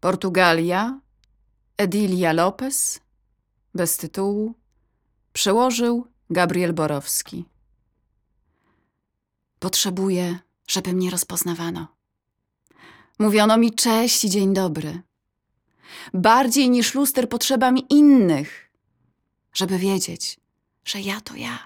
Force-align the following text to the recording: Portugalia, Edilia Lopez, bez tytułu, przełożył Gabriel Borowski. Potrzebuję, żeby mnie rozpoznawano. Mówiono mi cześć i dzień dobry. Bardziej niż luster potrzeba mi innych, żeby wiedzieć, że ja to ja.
Portugalia, 0.00 1.00
Edilia 1.76 2.32
Lopez, 2.32 3.00
bez 3.74 3.96
tytułu, 3.96 4.54
przełożył 5.32 6.06
Gabriel 6.30 6.72
Borowski. 6.72 7.44
Potrzebuję, 9.58 10.38
żeby 10.66 10.92
mnie 10.92 11.10
rozpoznawano. 11.10 11.86
Mówiono 13.18 13.58
mi 13.58 13.74
cześć 13.74 14.24
i 14.24 14.30
dzień 14.30 14.54
dobry. 14.54 15.02
Bardziej 16.14 16.70
niż 16.70 16.94
luster 16.94 17.28
potrzeba 17.28 17.70
mi 17.70 17.86
innych, 17.90 18.70
żeby 19.52 19.78
wiedzieć, 19.78 20.40
że 20.84 21.00
ja 21.00 21.20
to 21.20 21.36
ja. 21.36 21.58